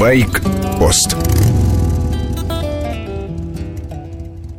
[0.00, 1.14] Байк-пост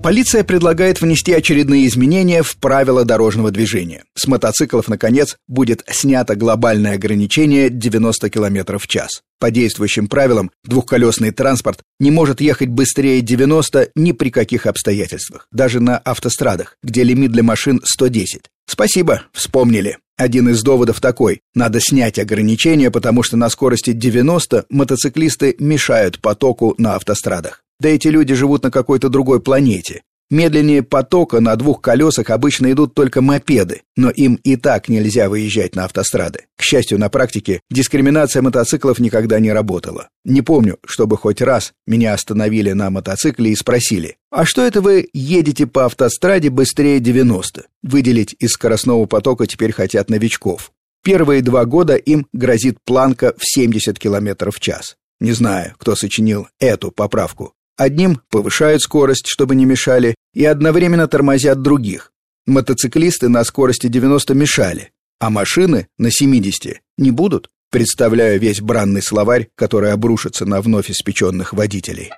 [0.03, 4.04] Полиция предлагает внести очередные изменения в правила дорожного движения.
[4.15, 9.23] С мотоциклов, наконец, будет снято глобальное ограничение 90 км в час.
[9.40, 15.79] По действующим правилам, двухколесный транспорт не может ехать быстрее 90 ни при каких обстоятельствах, даже
[15.79, 18.41] на автострадах, где лимит для машин 110.
[18.67, 19.98] Спасибо, вспомнили.
[20.22, 21.41] Один из доводов такой.
[21.55, 27.64] Надо снять ограничения, потому что на скорости 90 мотоциклисты мешают потоку на автострадах.
[27.80, 30.04] Да эти люди живут на какой-то другой планете.
[30.31, 35.76] Медленнее потока на двух колесах обычно идут только мопеды, но им и так нельзя выезжать
[35.76, 36.45] на автострады.
[36.58, 40.08] К счастью, на практике дискриминация мотоциклов никогда не работала.
[40.23, 45.09] Не помню, чтобы хоть раз меня остановили на мотоцикле и спросили, а что это вы
[45.12, 47.66] едете по автостраде быстрее 90?
[47.84, 50.72] Выделить из скоростного потока теперь хотят новичков.
[51.03, 54.95] Первые два года им грозит планка в 70 км в час.
[55.20, 57.53] Не знаю, кто сочинил эту поправку.
[57.82, 62.12] Одним повышают скорость, чтобы не мешали, и одновременно тормозят других.
[62.46, 67.50] Мотоциклисты на скорости 90 мешали, а машины на 70 не будут.
[67.72, 72.12] Представляю весь бранный словарь, который обрушится на вновь испеченных водителей.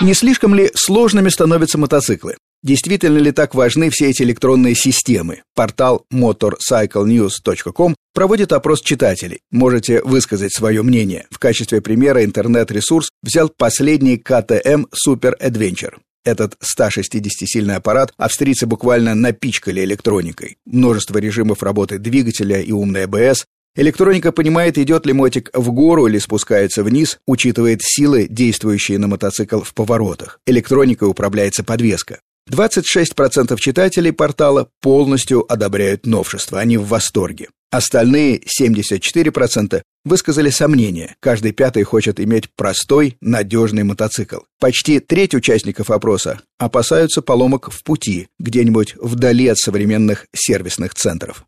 [0.00, 2.38] Не слишком ли сложными становятся мотоциклы?
[2.62, 5.42] Действительно ли так важны все эти электронные системы?
[5.54, 9.40] Портал motorcyclenews.com проводит опрос читателей.
[9.50, 11.26] Можете высказать свое мнение.
[11.30, 15.94] В качестве примера интернет-ресурс взял последний КТМ Super Adventure.
[16.22, 20.58] Этот 160-сильный аппарат австрийцы буквально напичкали электроникой.
[20.66, 26.18] Множество режимов работы двигателя и умный АБС, Электроника понимает, идет ли мотик в гору или
[26.18, 30.40] спускается вниз, учитывает силы, действующие на мотоцикл в поворотах.
[30.44, 32.18] Электроникой управляется подвеска.
[32.50, 37.48] 26% читателей портала полностью одобряют новшество, они в восторге.
[37.70, 41.14] Остальные 74% высказали сомнения.
[41.20, 44.40] Каждый пятый хочет иметь простой, надежный мотоцикл.
[44.58, 51.44] Почти треть участников опроса опасаются поломок в пути, где-нибудь вдали от современных сервисных центров.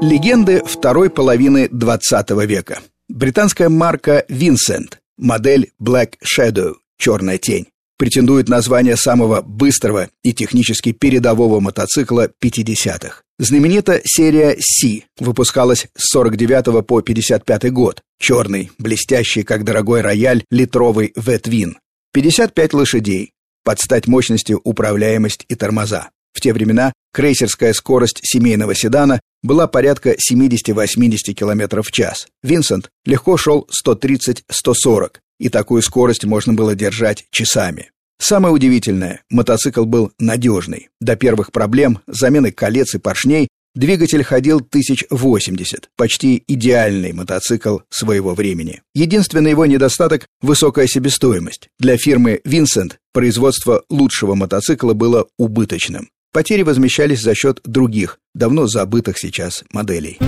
[0.00, 2.80] Легенды второй половины 20 века.
[3.08, 7.66] Британская марка Vincent, модель Black Shadow, черная тень
[7.98, 13.22] претендует на звание самого быстрого и технически передового мотоцикла 50-х.
[13.38, 18.02] Знаменита серия C выпускалась с 49 по 55 год.
[18.18, 21.78] Черный, блестящий, как дорогой рояль, литровый Ветвин.
[22.12, 23.32] 55 лошадей.
[23.62, 26.10] Под стать мощности управляемость и тормоза.
[26.32, 32.26] В те времена крейсерская скорость семейного седана была порядка 70-80 км в час.
[32.42, 37.90] Винсент легко шел 130-140, и такую скорость можно было держать часами.
[38.18, 40.88] Самое удивительное, мотоцикл был надежный.
[41.00, 48.80] До первых проблем, замены колец и поршней, двигатель ходил 1080, почти идеальный мотоцикл своего времени.
[48.94, 51.68] Единственный его недостаток– высокая себестоимость.
[51.78, 56.08] Для фирмы Vincent производство лучшего мотоцикла было убыточным.
[56.32, 60.18] Потери возмещались за счет других, давно забытых сейчас моделей.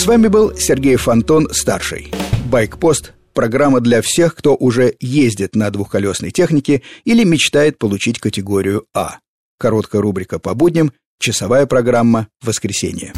[0.00, 2.10] С вами был Сергей Фонтон, старший.
[2.46, 9.18] Байкпост– программа для всех, кто уже ездит на двухколесной технике или мечтает получить категорию А.
[9.58, 13.12] Короткая рубрика по будням, часовая программа «Воскресенье».